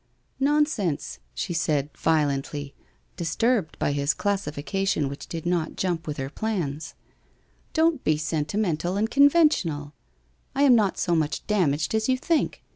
[0.51, 2.73] 'Nonsense!' she said, violently,
[3.17, 6.95] disturbed by this classi fication which did not jump with her plans.'
[7.75, 9.93] Don't be sentimental and conventional.
[10.55, 12.63] I am not so much damaged as you think.